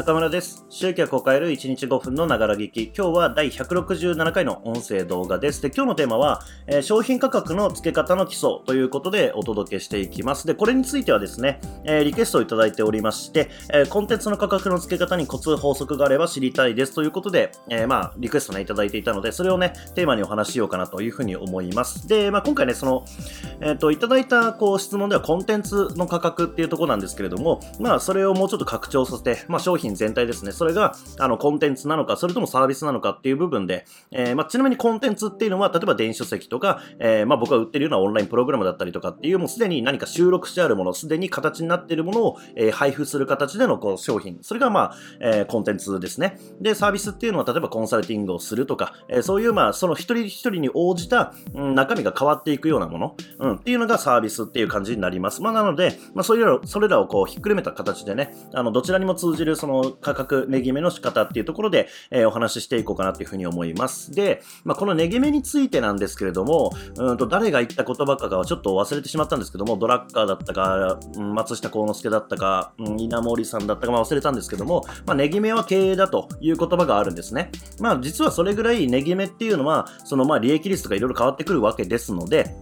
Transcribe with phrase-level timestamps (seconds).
[0.00, 0.64] 中村です。
[0.70, 2.84] 集客を変える1日5分のながら聞き。
[2.84, 5.60] 今日は第167回の音声動画です。
[5.60, 10.46] で、今日のテーマは、えー商品価格の付け方の基礎ということでお届けしていきます。
[10.46, 22.08] で、これについてはですね、えーリクエストをいただいておりまして、えーコンテンツの価格の付け方にコツ法則があれば知りたいですということで、えまあ、リクエストね、いただいていたので、それをね、テーマにお話ししようかなというふうに思います。
[22.08, 23.04] で、まあ、今回ね、その、
[23.60, 30.52] えっ、と、いただいた、こう、質問ではコンテンツの価格っていうところなんですけれども、まあ、それをもうちょっと拡張させて、まあ、商品全体ですね。
[30.52, 44.38] それが、あの、コンテンツなのか、それともサービスなのかっていう部分で、えーまあ、ちなみにコンテンツっていうのは、例えば電子書籍とか、えーまあ、僕が売ってるようなオンラインプログラムだったりとかっていう、もうすでに何か収録してあるもの、すでに形になっているものを、えー配布する形でのこう商品。
[44.42, 46.38] それが、まあ、えーコンテンツですね。
[46.60, 55.42] で、サービスっていうのは、例えばコンサルティングをするとか、えそういう、まあ、その一人一人に応じた、うん中身が変わっていくようなもの、うん、っていうのがサービスっていう感じになります。
[55.42, 64.12] まあ、なので、まあ、そういう、それらをこう、ひっくるめた形でね、あの、どちらにも通じる、その、価格、値決めの仕方っていうところで、えーお話ししていこうかなというふうに思います。
[64.12, 77.50] で、まあ、この値決めについてなんですけれども、うんと、誰が言った言葉かがちょっと忘れてしまったんですけども、ドラッカーだったか、松下幸之助だったか、うん稲森さんだったか、まあ、忘れたんですけども、まあ、値決めは経営だという言葉があるんですね。
[77.80, 82.54] まあ、実はそれぐらい値決めっていうのは、その、まあ、利益率とかいろいろ変わってくるわけですので、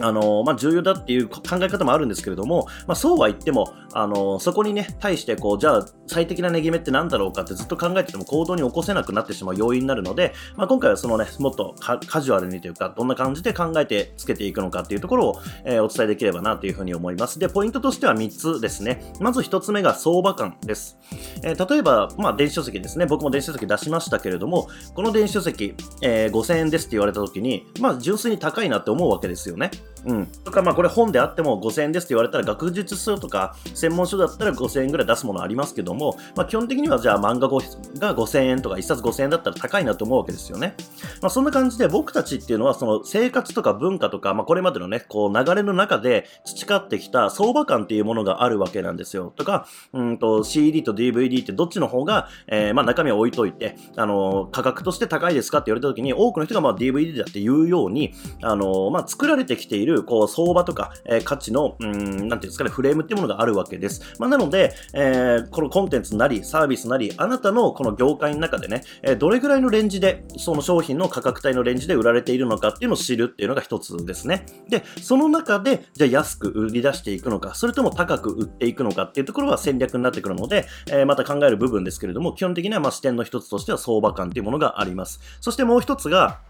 [0.00, 17.38] あのまあ、重要だっていう考え方もあるんですけれども、まあ、そうは言っても、あのそこにね、対してこう、じゃあ、最適な値決めって何だろうかってずっと考えてても行動に起こせなくなってしまう要因になるので、まあ、今回はそのね、もっとカジュアルにというか、どんな感じで考えてつけていくのかっていうところを、えーお伝えできればなというふうに思います。
[17.38, 19.12] で、ポイントとしては3つですね。
[19.20, 20.98] まず1つ目が相場感です。
[21.42, 23.06] えー例えば、まあ、電子書籍ですね。
[23.06, 29.70] 僕も電子書籍出しましたけれども、この電子書籍、えー5000円ですって言われた時に、まあ、純粋に高いなって思うわけですよね。
[30.06, 30.26] うん。
[30.26, 40.74] とか、まあ、これ本であっても5000円ですって言われたら、学術書とか専門書だったら5000円ぐらい出すものありますけども、まあ、基本的にはじゃあ漫画が5000円とか1冊5000円だったら高いなと思うわけですよね。
[41.20, 49.32] まあ、そんな感じで僕たちっていうのは、その生活とか文化とか、まあ、これまでのね、こう流れの中で培ってきた相場感っていうものがあるわけなんですよ。
[49.36, 64.02] とか、うんと CD と DVD ってどっちの方が、えーまあ、中身を置いといて、あの価格として高いですかって言われた時に、多くの人がまあ DVD だって言うように、あのまあ、作られてきているこう相場とか、えー価値の、うん、なんていうんですかね、フレームっていうものがあるわけです。
[64.18, 74.46] まあ、なので、えーこのコンテンツなり、サービスなり、あなたのこの業界の中でね、えーどれぐらいのレンジで、その商品の価格帯のレンジで売られているのかっていうのを知るっていうのが一つですね。
[74.68, 85.20] で、その中で、じゃあ安く売り出していくのか、それとも高く売っていくのかっていうところは戦略になってくるので、えーまた考える部分ですけれども、基本的にはま視点の一つとしては相場感っていうものがあります。
[85.40, 86.40] そしてもう一つが、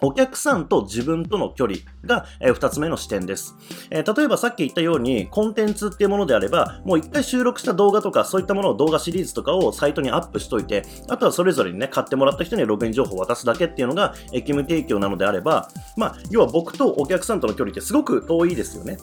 [0.00, 3.56] お客さんと自分との距離が、えー二つ目の視点です、
[3.90, 18.98] え例えばさっき言ったようにコンテンツっていうものであればもう一回収録した動画とかそういったものを動画シリーズとかをサイトにアップしといてあとはそれぞれにね買ってもらった人にログイン情報を渡すだけっていうのがえ義務提供なのであればまあ要は僕とお客さんとの距離ってすごく遠いですよね。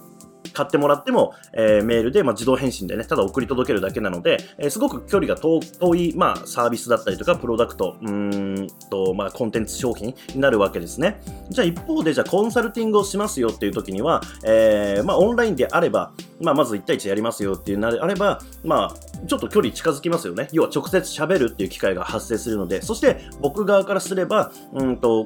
[0.56, 5.60] 買ってもらっても、えーメールで、まあ、自動返信でね、ただ送り届けるだけなので、えーすごく距離が遠
[5.96, 11.22] い、まあ、サービスだったりとか、プロダクト、うんと、まあ、コンテンツ商品になるわけですね。
[11.50, 16.12] じゃあ一方で、じゃあコンサルティングをしますよっていう時には、えーまあ、オンラインであれば、
[16.42, 20.48] まあ、まず1対1やりますよっていうのであれば、まあ、ちょっと距離近づきますよね。
[20.52, 25.26] 要は直接喋るっていう機会が発生するので、そして僕側からすれば、うんと、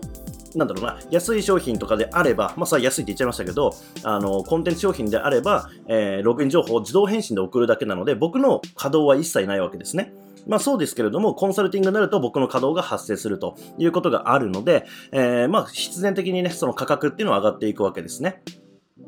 [0.56, 3.74] なんだろうな、安い商品とかであれば、まあ、さ安いって言っちゃいましたけど、
[4.04, 10.14] あの、コンテンツ商品であれば、えーログイン情報を自動返信で送るだけなので、僕の稼働は一切ないわけですね。
[10.48, 18.42] まあそうですけれども、コンサルティングになると僕の稼働が発生するということがあるので、えーまあ必然的にね、その価格っていうのは上がっていくわけですね。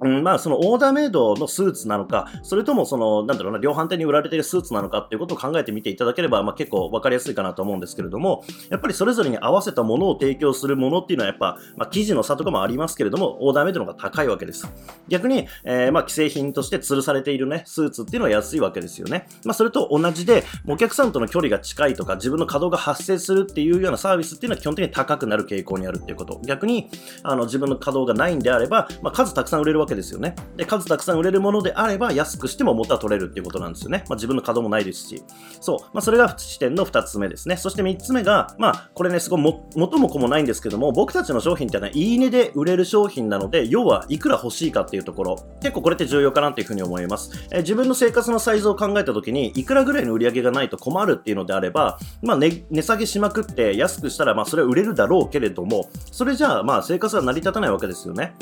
[0.02, 14.68] うん、まあ、そのオーダーメイドのスーツなのか、それともその、なんだろうな、量販店に売られているスーツなのかっていうことを考えてみていただければ、まあ結構わかりやすいかなと思うんですけれども、やっぱりそれぞれに合わせたものを提供するものっていうのはやっぱ、まあ生地の差とかもありますけれども、オーダーメイドの方が高いわけです。
[15.08, 19.28] 逆に、えーまあ既製品として吊るされているね、スーツっていうのは安いわけですよね。
[19.46, 26.42] まあそれと同じで、お客さんとの距離が近いとか、自分の稼働が発生するっていうようなサービスっていうのは基本的に高くなる傾向にあるっていうこと。
[26.46, 26.90] 逆に、
[27.22, 30.36] あの、自分の稼働がないんであれば、まあ数たくさん売れるわけですよね。
[30.56, 34.04] で、数たくさん売れるものであれば、安くしても元は取れるっていうことなんですよね。
[34.08, 35.24] まあ自分の稼働もないですし。
[35.60, 35.80] そう。
[35.94, 37.58] まあそれが視点の2つ目ですね。
[37.58, 47.48] そして3つ目が、まあこれね、すごいも元も子もないんですけども、僕たちの商品ってのは、いいねで売れる商品なので、要はいくら欲しいかっていうところ、結構これって重要かなっていうふうに思います。
[47.52, 58.34] えー自分の生活のサイズを考えたときに、いくらぐらいの売り上げがないと困るっていうのであれば、まあ値値下げしまくって安くしたら、まあそれは売れるだろうけれども、それじゃあまあ生活は成り立たないわけですよね。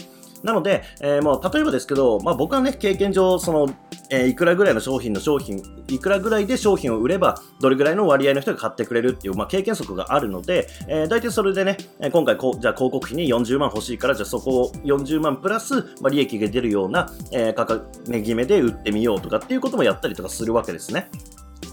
[0.44, 3.68] なので、えー、もう例えばですけど、まあ、僕はね、経験上、その、
[4.10, 11.78] えー、いくらぐらいの商品の商品、いくらぐらいで商品を売れば、どれぐらいの割合の人が買ってくれるっていう、まあ、経験則があるので、えー、大体それでね、
[12.12, 21.10] 今回こ、じゃあ広告費に40万欲しいから、じゃあそこを40万プラス、まあ、利益が出るような、えー、価格、値決めで売ってみようとかっていうこともやったりとかするわけですね。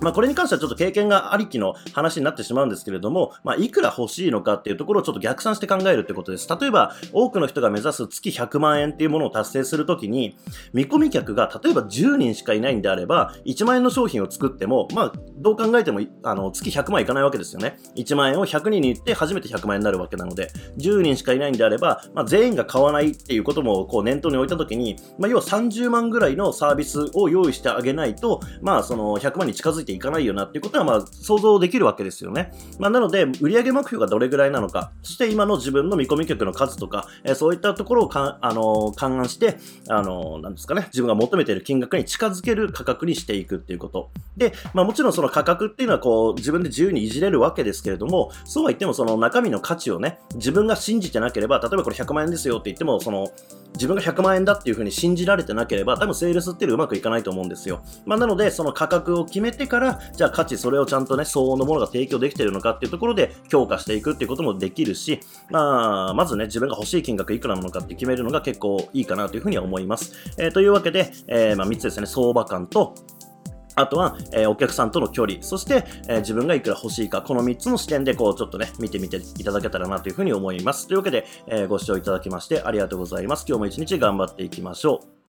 [0.00, 6.48] まあ、これに関してはちょっと経験がありきの話になってしまうんですけれども、まあ、いくら欲しいのかっていうところをちょっと逆算して考えるってことです。
[6.60, 10.36] 例えば、多くの人が目指す月100万円っていうものを達成するときに、
[10.72, 17.78] 見込み客が例えば10人しかいないんであれば、1万円の商品を作っても、まあ、どう考えても、あの、月100万いかないわけですよね。
[17.96, 32.52] 1万円を100人に言って初めて100万円になるわけなので、10人しかいないんであれば、まあ、全員が買わないっていうこともこう念頭に置いたときに、まあ、要は30万ぐらいのサービスを用意してあげないと、まあ、その100万に近づいていかないよなっていうことはまあ想像できるわけですよね。
[32.78, 39.56] まあ、なので、売上目標がどれぐらいなのか、そして今の自分の見込み客の数とか、えー、そういったところをか、あのー、勘案して、
[39.88, 44.10] あのー、なんですかね、自分が求めている金額に近づける価格にしていくっていうこと。
[44.36, 53.28] で、まあもちろんその価格っていうのはこう、自分で自由にいじれるわけですけれども、そうは言ってもその中身の価値をね、自分が信じてなければ、例えばこれ100万円ですよって言っても、その、
[53.76, 57.82] 自分が100万円だっていうふうに信じられてなければ、多分セールスっていうのはうまくいかないと思うんですよ。
[58.04, 65.20] まあ、なので、その価格を決めてから、じゃあ価値、それをちゃんとね、相応のものが提供できているのかっていうところで強化していくっていうこともできるし、
[65.50, 70.14] まあ、まずね、自分が欲しい金額いくらなのかって決めるのが結構いいかなというふうには思います。
[70.38, 72.94] えー、というわけで、えー、まあ、3つですね、相場感と、
[73.78, 80.86] あとは、えー、お客さんとの距離、そして、えー、自分がいくら欲しいか、この3つの視点で、こう、ちょっとね、見てみていただけたらなというふうに思います。
[80.88, 83.44] というわけで、えー、ご視聴いただきましてありがとうございます。
[83.46, 85.15] 今日も一日頑張っていきましょう。